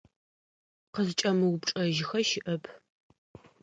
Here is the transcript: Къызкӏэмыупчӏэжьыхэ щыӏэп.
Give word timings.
Къызкӏэмыупчӏэжьыхэ 0.93 2.19
щыӏэп. 2.27 2.63